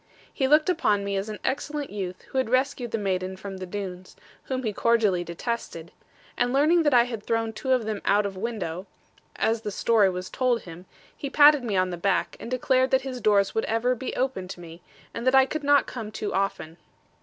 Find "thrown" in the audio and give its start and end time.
7.23-7.53